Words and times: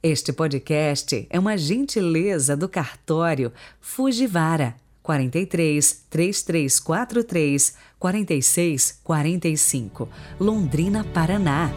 Este 0.00 0.32
podcast 0.32 1.26
é 1.28 1.40
uma 1.40 1.58
gentileza 1.58 2.56
do 2.56 2.68
cartório 2.68 3.52
Fujivara 3.80 4.76
43 5.02 6.04
3343 6.08 7.74
46 7.98 9.00
45, 9.02 10.08
Londrina, 10.38 11.02
Paraná. 11.02 11.72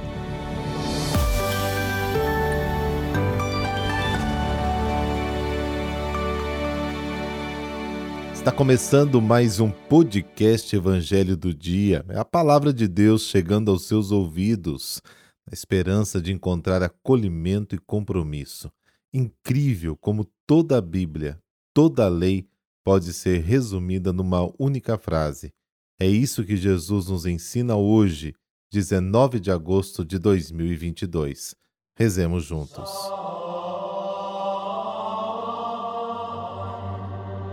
Está 8.31 8.51
começando 8.51 9.19
mais 9.19 9.59
um 9.59 9.71
podcast 9.71 10.75
Evangelho 10.75 11.35
do 11.35 11.51
Dia. 11.51 12.05
É 12.07 12.19
a 12.19 12.25
palavra 12.25 12.71
de 12.71 12.87
Deus 12.87 13.23
chegando 13.23 13.71
aos 13.71 13.87
seus 13.87 14.11
ouvidos 14.11 15.01
na 15.45 15.53
esperança 15.53 16.21
de 16.21 16.31
encontrar 16.31 16.83
acolhimento 16.83 17.75
e 17.75 17.79
compromisso. 17.79 18.71
Incrível 19.13 19.97
como 19.97 20.25
toda 20.47 20.77
a 20.77 20.81
Bíblia, 20.81 21.39
toda 21.73 22.05
a 22.05 22.09
lei 22.09 22.47
pode 22.83 23.13
ser 23.13 23.41
resumida 23.41 24.11
numa 24.11 24.51
única 24.57 24.97
frase. 24.97 25.53
É 25.99 26.07
isso 26.07 26.43
que 26.43 26.55
Jesus 26.57 27.07
nos 27.07 27.25
ensina 27.25 27.75
hoje, 27.75 28.33
19 28.71 29.39
de 29.39 29.51
agosto 29.51 30.03
de 30.03 30.17
2022. 30.17 31.53
Rezemos 31.95 32.45
juntos. 32.45 32.89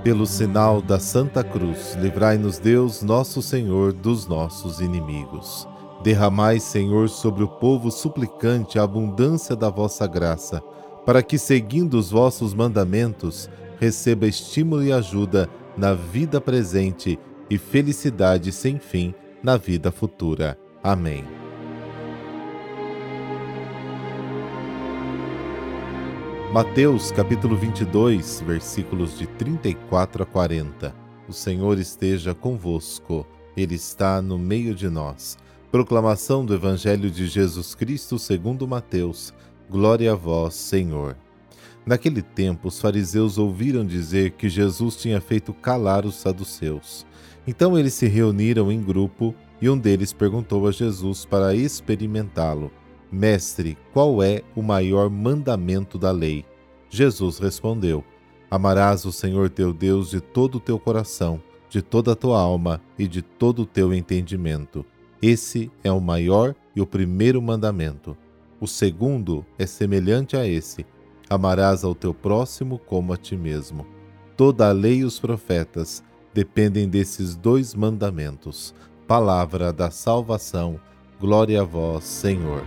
Pelo 0.02 0.27
sinal 0.27 0.80
da 0.80 0.98
Santa 0.98 1.44
Cruz, 1.44 1.94
livrai-nos 1.96 2.58
Deus, 2.58 3.02
nosso 3.02 3.42
Senhor, 3.42 3.92
dos 3.92 4.27
nossos 4.27 4.80
inimigos. 4.80 5.68
Derramai, 6.02 6.60
Senhor, 6.60 7.08
sobre 7.08 7.42
o 7.42 7.48
povo 7.48 7.90
suplicante 7.90 8.78
a 8.78 8.84
abundância 8.84 9.56
da 9.56 9.68
vossa 9.68 10.06
graça, 10.06 10.62
para 11.04 11.22
que, 11.22 11.38
seguindo 11.38 11.94
os 11.94 12.10
vossos 12.10 12.54
mandamentos, 12.54 13.50
receba 13.80 14.26
estímulo 14.26 14.84
e 14.84 14.92
ajuda 14.92 15.48
na 15.77 15.94
vida 15.94 16.40
presente 16.40 17.18
e 17.50 17.58
felicidade 17.58 18.52
sem 18.52 18.78
fim 18.78 19.14
na 19.42 19.56
vida 19.56 19.90
futura. 19.90 20.58
Amém. 20.82 21.24
Mateus 26.52 27.12
capítulo 27.12 27.56
22, 27.56 28.40
versículos 28.40 29.18
de 29.18 29.27
34 29.27 30.22
a 30.22 30.27
40. 30.27 30.94
O 31.28 31.33
Senhor 31.33 31.78
esteja 31.78 32.34
convosco, 32.34 33.27
Ele 33.56 33.74
está 33.74 34.22
no 34.22 34.38
meio 34.38 34.74
de 34.74 34.88
nós. 34.88 35.36
Proclamação 35.70 36.47
do 36.47 36.55
Evangelho 36.55 37.11
de 37.11 37.27
Jesus 37.27 37.74
Cristo 37.74 38.19
segundo 38.19 38.66
Mateus. 38.66 39.34
Glória 39.69 40.12
a 40.12 40.14
vós, 40.14 40.55
Senhor. 40.55 41.14
Naquele 41.84 42.22
tempo, 42.22 42.69
os 42.69 42.80
fariseus 42.80 43.36
ouviram 43.36 43.84
dizer 43.84 44.30
que 44.30 44.48
Jesus 44.48 44.96
tinha 44.96 45.20
feito 45.20 45.52
calar 45.52 46.06
os 46.06 46.14
saduceus. 46.14 47.06
Então 47.46 47.78
eles 47.78 47.92
se 47.92 48.06
reuniram 48.06 48.72
em 48.72 48.83
grupo 48.83 49.34
e 49.61 49.69
um 49.69 49.77
deles 49.77 50.11
perguntou 50.11 50.66
a 50.66 50.72
Jesus 50.72 51.27
para 51.27 51.55
experimentá-lo: 51.55 52.72
Mestre, 53.12 53.77
qual 53.92 54.22
é 54.22 54.41
o 54.56 54.62
maior 54.62 55.11
mandamento 55.11 55.98
da 55.98 56.11
lei? 56.11 56.46
Jesus 56.89 57.39
respondeu: 57.39 58.02
Amarás 58.50 59.05
o 59.05 59.12
Senhor 59.12 59.50
teu 59.50 59.74
Deus 59.74 60.08
de 60.08 60.22
todo 60.22 60.55
o 60.55 60.61
teu 60.61 60.78
coração, 60.78 61.39
de 61.69 61.83
toda 61.83 62.12
a 62.12 62.16
tua 62.16 62.41
alma 62.41 62.80
e 62.98 63.06
de 63.06 63.20
todo 63.20 63.62
o 63.62 63.66
teu 63.66 63.92
entendimento 63.92 64.83
esse 65.20 65.70
é 65.83 65.91
o 65.91 66.00
maior 66.00 66.55
e 66.74 66.80
o 66.80 66.86
primeiro 66.86 67.42
mandamento. 67.42 68.16
O 68.61 68.66
segundo 68.66 69.44
é 69.58 69.66
semelhante 69.66 70.36
a 70.36 70.47
esse: 70.47 70.86
amarás 71.28 71.83
ao 71.83 71.94
teu 71.94 72.14
próximo 72.14 72.78
como 72.78 73.12
a 73.12 73.16
ti 73.16 73.36
mesmo. 73.36 73.86
Toda 74.36 74.69
a 74.69 74.72
lei 74.72 74.98
e 74.98 75.05
os 75.05 75.19
profetas 75.19 76.05
dependem 76.33 76.89
desses 76.89 77.34
dois 77.34 77.74
mandamentos. 77.74 78.74
Palavra 79.06 79.73
da 79.73 79.90
salvação. 79.90 80.79
Glória 81.20 81.62
a 81.62 81.64
vós, 81.64 82.05
Senhor. 82.05 82.62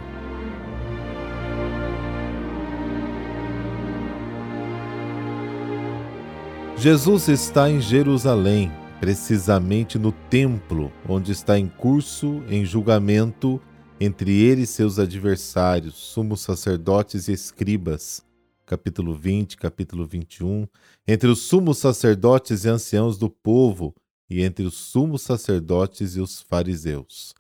Jesus 6.76 7.30
está 7.30 7.70
em 7.70 7.80
Jerusalém 7.80 8.72
precisamente 9.02 9.98
no 9.98 10.12
templo, 10.12 10.92
onde 11.10 11.32
está 11.32 11.58
em 11.58 11.68
curso 11.68 12.44
em 12.48 12.64
julgamento 12.64 13.60
entre 14.00 14.32
ele 14.32 14.62
e 14.62 14.68
seus 14.68 15.00
adversários, 15.00 15.96
sumos 15.96 16.42
sacerdotes 16.42 17.28
e 17.28 17.32
escribas. 17.32 18.24
Capítulo 18.64 19.16
20, 19.16 19.58
capítulo 19.58 20.06
21, 20.06 20.68
entre 21.08 21.28
os 21.28 21.40
sumos 21.40 21.80
sacerdotes 21.80 22.64
e 22.64 22.70
anciãos 22.70 23.18
do 23.18 23.28
povo 23.28 23.92
e 24.30 24.44
entre 24.44 24.66
os 24.66 24.76
sumos 24.76 25.24
sacerdotes 25.24 26.16
e 26.16 26.22
os 26.22 26.40
fariseus. 26.40 27.34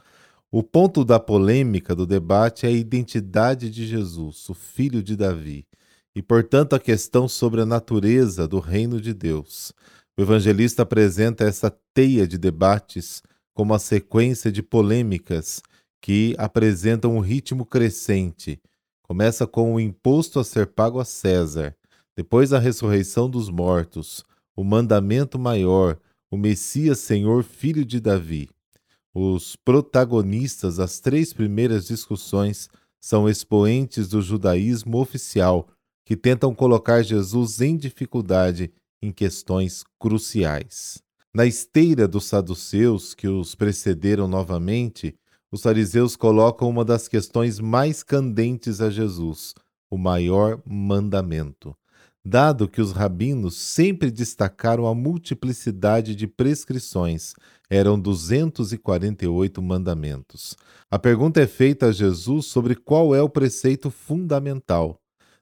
O 0.51 0.63
ponto 0.63 1.05
da 1.05 1.19
polêmica 1.19 1.93
do 1.93 2.07
debate 2.07 2.65
é 2.65 2.69
a 2.69 2.71
identidade 2.71 3.69
de 3.69 3.85
Jesus, 3.85 4.49
o 4.49 4.55
filho 4.55 5.03
de 5.03 5.15
Davi, 5.15 5.67
e, 6.15 6.23
portanto, 6.23 6.73
a 6.73 6.79
questão 6.79 7.27
sobre 7.27 7.61
a 7.61 7.65
natureza 7.65 8.47
do 8.47 8.59
reino 8.59 8.99
de 8.99 9.13
Deus. 9.13 9.71
O 10.17 10.21
evangelista 10.21 10.83
apresenta 10.83 11.45
essa 11.45 11.69
teia 11.93 12.27
de 12.27 12.37
debates 12.37 13.23
como 13.53 13.73
a 13.73 13.79
sequência 13.79 14.51
de 14.51 14.61
polêmicas 14.61 15.61
que 16.01 16.35
apresentam 16.37 17.15
um 17.15 17.19
ritmo 17.19 17.65
crescente. 17.65 18.59
Começa 19.03 19.45
com 19.45 19.73
o 19.73 19.79
imposto 19.79 20.39
a 20.39 20.43
ser 20.43 20.67
pago 20.67 20.99
a 20.99 21.05
César, 21.05 21.75
depois 22.15 22.51
a 22.51 22.59
ressurreição 22.59 23.29
dos 23.29 23.49
mortos, 23.49 24.25
o 24.55 24.63
mandamento 24.63 25.39
maior, 25.39 25.97
o 26.29 26.37
Messias 26.37 26.99
Senhor, 26.99 27.43
filho 27.43 27.85
de 27.85 27.99
Davi. 27.99 28.49
Os 29.13 29.55
protagonistas 29.55 30.77
das 30.77 30.99
três 30.99 31.33
primeiras 31.33 31.85
discussões 31.85 32.69
são 32.99 33.27
expoentes 33.27 34.07
do 34.07 34.21
judaísmo 34.21 34.97
oficial, 34.99 35.67
que 36.05 36.15
tentam 36.15 36.53
colocar 36.53 37.01
Jesus 37.03 37.61
em 37.61 37.77
dificuldade 37.77 38.71
em 39.01 39.11
questões 39.11 39.83
cruciais. 39.99 41.01
Na 41.33 41.45
esteira 41.45 42.07
dos 42.07 42.25
saduceus 42.25 43.13
que 43.13 43.27
os 43.27 43.55
precederam 43.55 44.27
novamente, 44.27 45.15
os 45.51 45.61
fariseus 45.61 46.15
colocam 46.15 46.69
uma 46.69 46.85
das 46.85 47.07
questões 47.07 47.59
mais 47.59 48.03
candentes 48.03 48.81
a 48.81 48.89
Jesus, 48.89 49.53
o 49.89 49.97
maior 49.97 50.61
mandamento. 50.65 51.75
Dado 52.23 52.69
que 52.69 52.79
os 52.79 52.91
rabinos 52.91 53.55
sempre 53.55 54.11
destacaram 54.11 54.85
a 54.85 54.93
multiplicidade 54.93 56.15
de 56.15 56.27
prescrições, 56.27 57.33
eram 57.67 57.99
248 57.99 59.61
mandamentos. 59.61 60.55
A 60.89 60.99
pergunta 60.99 61.41
é 61.41 61.47
feita 61.47 61.87
a 61.87 61.91
Jesus 61.91 62.45
sobre 62.45 62.75
qual 62.75 63.15
é 63.15 63.21
o 63.21 63.29
preceito 63.29 63.89
fundamental. 63.89 65.00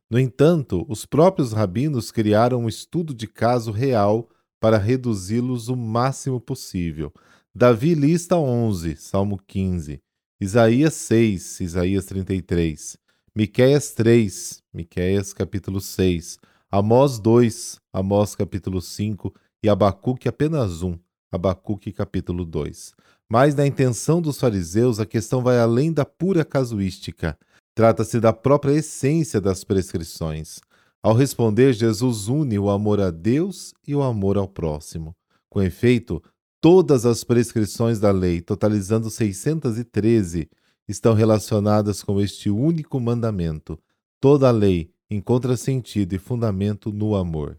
No 0.09 0.17
entanto, 0.17 0.83
os 0.89 1.05
próprios 1.05 1.53
rabinos 1.53 2.09
criaram 2.09 2.63
um 2.63 2.67
estudo 2.67 3.13
de 3.13 3.27
caso 3.27 3.71
real 3.71 4.27
para 4.59 4.77
reduzi-los 4.77 5.69
o 5.69 5.75
máximo 5.75 6.41
possível. 6.41 7.13
Davi 7.53 7.93
lista 7.93 8.35
11, 8.35 8.95
Salmo 8.95 9.39
15, 9.45 10.01
Isaías 10.41 10.95
6, 10.95 11.59
Isaías 11.59 12.05
33, 12.05 12.97
Miqueias 13.35 13.91
3, 13.91 14.63
Miqueias 14.73 15.31
capítulo 15.31 15.79
6, 15.79 16.39
Amós 16.71 17.19
2, 17.19 17.79
Amós 17.93 18.35
capítulo 18.35 18.81
5 18.81 19.31
e 19.61 19.69
Abacuque 19.69 20.27
apenas 20.27 20.81
1, 20.81 20.97
Abacuque 21.31 21.91
capítulo 21.91 22.43
2. 22.45 22.93
Mas 23.29 23.53
na 23.53 23.67
intenção 23.67 24.19
dos 24.19 24.39
fariseus, 24.39 24.99
a 24.99 25.05
questão 25.05 25.43
vai 25.43 25.59
além 25.59 25.93
da 25.93 26.03
pura 26.03 26.43
casuística. 26.43 27.37
Trata-se 27.75 28.19
da 28.19 28.33
própria 28.33 28.73
essência 28.73 29.39
das 29.39 29.63
prescrições. 29.63 30.59
Ao 31.01 31.13
responder, 31.13 31.73
Jesus 31.73 32.27
une 32.27 32.59
o 32.59 32.69
amor 32.69 32.99
a 32.99 33.09
Deus 33.09 33.73
e 33.87 33.95
o 33.95 34.01
amor 34.01 34.37
ao 34.37 34.47
próximo. 34.47 35.15
Com 35.49 35.61
efeito, 35.61 36.21
todas 36.59 37.05
as 37.05 37.23
prescrições 37.23 37.99
da 37.99 38.11
lei, 38.11 38.41
totalizando 38.41 39.09
613, 39.09 40.49
estão 40.87 41.13
relacionadas 41.13 42.03
com 42.03 42.19
este 42.19 42.49
único 42.49 42.99
mandamento. 42.99 43.79
Toda 44.19 44.49
a 44.49 44.51
lei 44.51 44.91
encontra 45.09 45.55
sentido 45.55 46.13
e 46.13 46.19
fundamento 46.19 46.91
no 46.91 47.15
amor. 47.15 47.57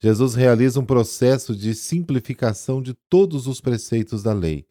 Jesus 0.00 0.34
realiza 0.34 0.78
um 0.78 0.84
processo 0.84 1.56
de 1.56 1.74
simplificação 1.74 2.80
de 2.80 2.94
todos 3.08 3.46
os 3.46 3.60
preceitos 3.60 4.22
da 4.22 4.32
lei. 4.32 4.64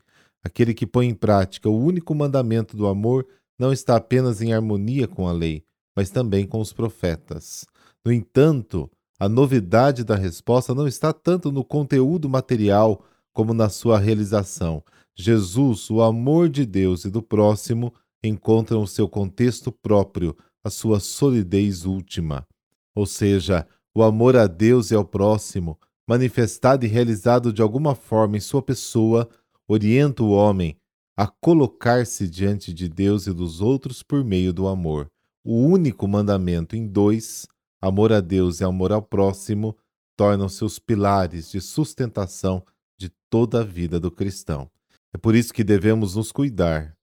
Aquele 0.43 0.73
que 0.73 0.85
põe 0.85 1.07
em 1.07 1.15
prática 1.15 1.67
o 1.67 1.77
único 1.77 2.13
mandamento 2.13 2.77
do 2.77 2.87
amor 2.87 3.27
não 3.57 3.71
está 3.71 3.95
apenas 3.95 4.41
em 4.41 4.53
harmonia 4.53 5.07
com 5.07 5.27
a 5.27 5.31
lei, 5.31 5.63
mas 5.95 6.09
também 6.09 6.45
com 6.45 6.59
os 6.59 6.73
profetas. 6.73 7.65
No 8.03 8.11
entanto, 8.11 8.89
a 9.19 9.29
novidade 9.29 10.03
da 10.03 10.15
resposta 10.15 10.75
não 10.75 10.87
está 10.87 11.13
tanto 11.13 11.51
no 11.51 11.63
conteúdo 11.63 12.27
material 12.29 13.03
como 13.33 13.53
na 13.53 13.69
sua 13.69 13.97
realização. 13.97 14.83
Jesus, 15.15 15.89
o 15.89 16.01
amor 16.01 16.49
de 16.49 16.65
Deus 16.65 17.05
e 17.05 17.09
do 17.09 17.21
próximo, 17.21 17.93
encontram 18.23 18.81
o 18.81 18.87
seu 18.87 19.07
contexto 19.07 19.71
próprio, 19.71 20.35
a 20.63 20.69
sua 20.69 20.99
solidez 20.99 21.85
última, 21.85 22.45
ou 22.93 23.05
seja, 23.05 23.67
o 23.93 24.03
amor 24.03 24.35
a 24.35 24.47
Deus 24.47 24.91
e 24.91 24.95
ao 24.95 25.05
próximo, 25.05 25.79
manifestado 26.07 26.85
e 26.85 26.89
realizado 26.89 27.53
de 27.53 27.61
alguma 27.61 27.95
forma 27.95 28.35
em 28.35 28.41
sua 28.41 28.61
pessoa, 28.61 29.29
orienta 29.67 30.23
o 30.23 30.31
homem 30.31 30.75
a 31.17 31.27
colocar-se 31.27 32.27
diante 32.27 32.73
de 32.73 32.89
Deus 32.89 33.27
e 33.27 33.33
dos 33.33 33.61
outros 33.61 34.03
por 34.03 34.23
meio 34.23 34.51
do 34.51 34.67
amor. 34.67 35.09
O 35.43 35.61
único 35.61 36.07
mandamento 36.07 36.75
em 36.75 36.87
dois, 36.87 37.47
amor 37.81 38.11
a 38.11 38.19
Deus 38.19 38.59
e 38.59 38.63
amor 38.63 38.91
ao 38.91 39.01
próximo, 39.01 39.77
tornam-se 40.17 40.63
os 40.63 40.79
pilares 40.79 41.51
de 41.51 41.61
sustentação 41.61 42.65
de 42.97 43.09
toda 43.29 43.61
a 43.61 43.63
vida 43.63 43.99
do 43.99 44.11
cristão. 44.11 44.69
É 45.13 45.17
por 45.17 45.35
isso 45.35 45.53
que 45.53 45.63
devemos 45.63 46.15
nos 46.15 46.31
cuidar. 46.31 46.95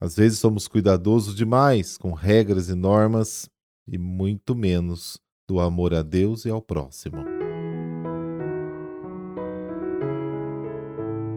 Às 0.00 0.14
vezes 0.14 0.38
somos 0.38 0.68
cuidadosos 0.68 1.34
demais 1.34 1.98
com 1.98 2.12
regras 2.12 2.68
e 2.68 2.74
normas 2.74 3.48
e 3.86 3.98
muito 3.98 4.54
menos 4.54 5.18
do 5.48 5.58
amor 5.58 5.94
a 5.94 6.02
Deus 6.02 6.44
e 6.44 6.50
ao 6.50 6.62
próximo. 6.62 7.37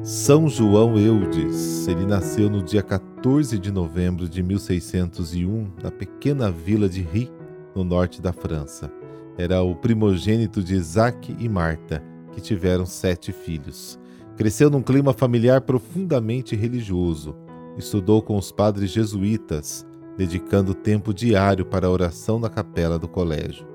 São 0.03 0.49
João 0.49 0.97
Eudes. 0.97 1.87
Ele 1.87 2.07
nasceu 2.07 2.49
no 2.49 2.63
dia 2.63 2.81
14 2.81 3.59
de 3.59 3.71
novembro 3.71 4.27
de 4.27 4.41
1601, 4.41 5.73
na 5.83 5.91
pequena 5.91 6.49
vila 6.49 6.89
de 6.89 7.03
Ri, 7.03 7.31
no 7.75 7.83
norte 7.83 8.19
da 8.19 8.33
França. 8.33 8.91
Era 9.37 9.61
o 9.61 9.75
primogênito 9.75 10.63
de 10.63 10.73
Isaac 10.73 11.35
e 11.37 11.47
Marta, 11.47 12.03
que 12.31 12.41
tiveram 12.41 12.83
sete 12.83 13.31
filhos. 13.31 13.99
Cresceu 14.35 14.71
num 14.71 14.81
clima 14.81 15.13
familiar 15.13 15.61
profundamente 15.61 16.55
religioso. 16.55 17.35
Estudou 17.77 18.23
com 18.23 18.35
os 18.37 18.51
padres 18.51 18.89
jesuítas, 18.89 19.85
dedicando 20.17 20.73
tempo 20.73 21.13
diário 21.13 21.63
para 21.63 21.85
a 21.85 21.91
oração 21.91 22.39
na 22.39 22.49
capela 22.49 22.97
do 22.97 23.07
colégio. 23.07 23.67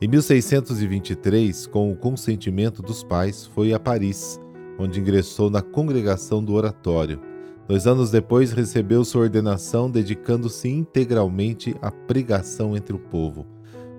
Em 0.00 0.06
1623, 0.06 1.66
com 1.66 1.90
o 1.90 1.96
consentimento 1.96 2.82
dos 2.82 3.02
pais, 3.02 3.46
foi 3.46 3.72
a 3.72 3.80
Paris 3.80 4.40
onde 4.78 5.00
ingressou 5.00 5.50
na 5.50 5.62
congregação 5.62 6.42
do 6.42 6.54
Oratório. 6.54 7.20
Dois 7.68 7.86
anos 7.86 8.10
depois, 8.10 8.52
recebeu 8.52 9.04
sua 9.04 9.22
ordenação, 9.22 9.90
dedicando-se 9.90 10.68
integralmente 10.68 11.74
à 11.80 11.90
pregação 11.90 12.76
entre 12.76 12.94
o 12.94 12.98
povo. 12.98 13.46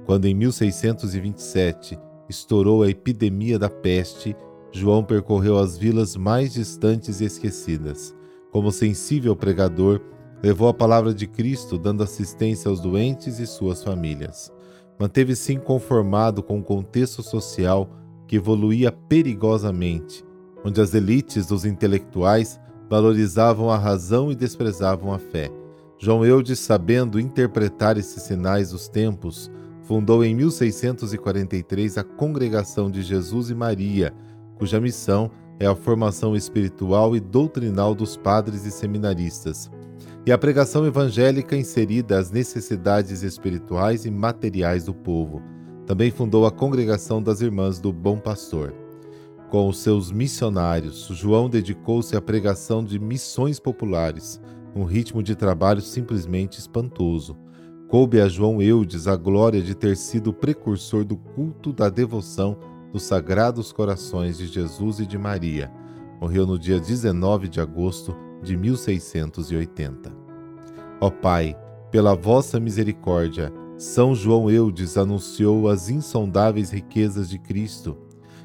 Quando, 0.06 0.26
em 0.26 0.34
1627, 0.34 1.98
estourou 2.28 2.84
a 2.84 2.90
epidemia 2.90 3.58
da 3.58 3.70
peste, 3.70 4.36
João 4.72 5.04
percorreu 5.04 5.58
as 5.58 5.78
vilas 5.78 6.16
mais 6.16 6.52
distantes 6.52 7.22
e 7.22 7.26
esquecidas. 7.26 8.14
Como 8.52 8.72
sensível 8.72 9.36
pregador, 9.36 10.02
levou 10.42 10.68
a 10.68 10.74
palavra 10.74 11.14
de 11.14 11.26
Cristo, 11.26 11.78
dando 11.78 12.04
assistência 12.04 12.70
aos 12.70 12.82
doentes 12.82 13.40
e 13.40 13.48
suas 13.48 13.84
famílias. 13.84 14.52
Manteve-se 15.00 15.54
inconformado 15.54 16.44
com 16.44 16.60
o 16.60 16.64
contexto 16.64 17.24
social 17.24 17.90
que 18.28 18.36
evoluía 18.36 18.92
perigosamente 18.92 20.24
onde 20.64 20.80
as 20.82 20.94
elites 20.94 21.48
dos 21.48 21.66
intelectuais 21.66 22.60
valorizavam 22.90 23.70
a 23.70 23.78
razão 23.78 24.32
e 24.32 24.36
desprezavam 24.36 25.14
a 25.14 25.20
fé. 25.20 25.50
João 25.98 26.26
Eudes, 26.26 26.60
sabendo 26.60 27.20
interpretar 27.20 27.98
esses 27.98 28.24
sinais 28.24 28.72
dos 28.72 28.88
tempos, 28.88 29.50
fundou 29.84 30.24
em 30.24 30.36
1643 30.36 31.98
a 31.98 32.04
Congregação 32.04 32.90
de 32.90 33.02
Jesus 33.02 33.50
e 33.50 33.56
Maria, 33.56 34.14
cuja 34.58 34.80
missão 34.80 35.32
é 35.60 35.66
a 35.66 35.76
formação 35.76 36.36
espiritual 36.36 37.16
e 37.16 37.20
doutrinal 37.20 37.94
dos 37.94 38.18
padres 38.18 38.66
e 38.66 38.72
seminaristas, 38.72 39.70
e 40.26 40.32
a 40.32 40.38
pregação 40.38 40.86
evangélica 40.86 41.56
inserida 41.56 42.18
às 42.18 42.32
necessidades 42.32 43.24
espirituais 43.24 44.06
e 44.06 44.12
materiais 44.12 44.86
do 44.86 44.94
povo. 44.94 45.42
Também 45.86 46.12
fundou 46.12 46.46
a 46.46 46.52
Congregação 46.52 47.22
das 47.22 47.42
Irmãs 47.42 47.80
do 47.80 47.92
Bom 47.92 48.18
Pastor. 48.18 48.83
Com 49.54 49.70
os 49.70 49.78
seus 49.78 50.12
missionários, 50.12 51.10
João 51.12 51.48
dedicou-se 51.48 52.18
à 52.18 52.20
pregação 52.20 52.84
de 52.84 52.98
missões 52.98 53.60
populares, 53.60 54.42
um 54.76 54.84
ritmo 54.84 55.22
de 55.22 55.36
trabalho 55.36 55.80
simplesmente 55.80 56.58
espantoso. 56.58 57.38
Coube 57.88 58.20
a 58.20 58.28
João 58.28 58.64
Eudes 58.64 59.08
a 59.08 59.16
glória 59.16 59.62
de 59.62 59.76
ter 59.76 59.96
sido 59.96 60.34
precursor 60.34 61.06
do 61.06 61.16
culto 61.16 61.72
da 61.72 61.88
devoção 61.88 62.58
dos 62.92 63.04
Sagrados 63.04 63.72
Corações 63.72 64.40
de 64.40 64.48
Jesus 64.48 64.98
e 64.98 65.06
de 65.06 65.20
Maria. 65.20 65.72
Morreu 66.20 66.48
no 66.48 66.58
dia 66.58 66.80
19 66.80 67.48
de 67.48 67.62
agosto 67.62 68.18
de 68.42 68.58
1680. 68.58 70.12
Ó 71.00 71.12
Pai, 71.12 71.56
pela 71.92 72.16
vossa 72.16 72.60
misericórdia, 72.60 73.54
São 73.78 74.16
João 74.16 74.50
Eudes 74.50 74.98
anunciou 74.98 75.70
as 75.70 75.92
insondáveis 75.92 76.72
riquezas 76.72 77.30
de 77.30 77.38
Cristo 77.38 77.96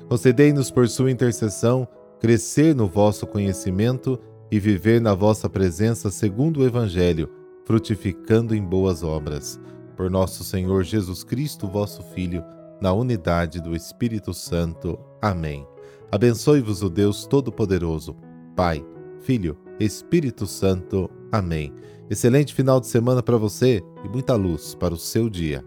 Concedei-nos 0.09 0.71
por 0.71 0.89
sua 0.89 1.11
intercessão 1.11 1.87
crescer 2.19 2.75
no 2.75 2.89
vosso 2.89 3.27
conhecimento 3.27 4.19
e 4.51 4.59
viver 4.59 5.01
na 5.01 5.15
vossa 5.15 5.49
presença 5.49 6.11
segundo 6.11 6.61
o 6.61 6.67
Evangelho, 6.67 7.29
frutificando 7.65 8.55
em 8.55 8.63
boas 8.63 9.03
obras. 9.03 9.61
Por 9.97 10.11
nosso 10.11 10.43
Senhor 10.43 10.83
Jesus 10.83 11.23
Cristo, 11.23 11.69
vosso 11.69 12.03
Filho, 12.15 12.43
na 12.81 12.93
unidade 12.93 13.61
do 13.61 13.77
Espírito 13.77 14.33
Santo. 14.33 14.99
Amém. 15.21 15.67
Abençoe-vos 16.11 16.83
o 16.83 16.89
Deus 16.89 17.27
Todo-Poderoso, 17.27 18.17
Pai, 18.57 18.85
Filho, 19.21 19.59
Espírito 19.79 20.47
Santo. 20.47 21.11
Amém. 21.31 21.75
Excelente 22.09 22.55
final 22.55 22.81
de 22.81 22.87
semana 22.87 23.23
para 23.23 23.37
você 23.37 23.83
e 24.03 24.09
muita 24.09 24.35
luz 24.35 24.75
para 24.75 24.95
o 24.95 24.99
seu 24.99 25.29
dia. 25.29 25.63